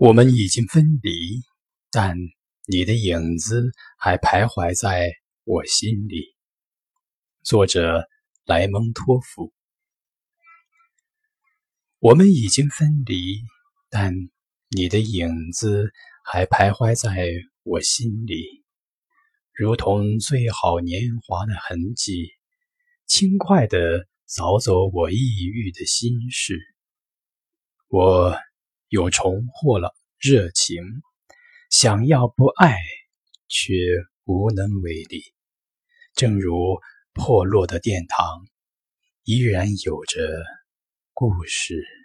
[0.00, 1.42] 我们已经分离，
[1.90, 2.16] 但
[2.66, 5.12] 你的影子还徘徊在
[5.44, 6.34] 我心里。
[7.42, 8.08] 作者
[8.46, 9.52] 莱蒙托夫。
[11.98, 13.42] 我们已经分离，
[13.90, 14.14] 但
[14.70, 15.92] 你的影子
[16.24, 17.28] 还徘徊在
[17.62, 18.64] 我心里，
[19.52, 22.30] 如同最好年华的痕迹，
[23.04, 26.58] 轻快地扫走我抑郁的心事。
[27.88, 28.34] 我。
[28.90, 30.82] 又重获了热情，
[31.70, 32.76] 想要不爱，
[33.48, 33.72] 却
[34.24, 35.22] 无能为力。
[36.14, 36.80] 正如
[37.12, 38.44] 破落的殿堂，
[39.22, 40.42] 依然有着
[41.14, 41.99] 故事。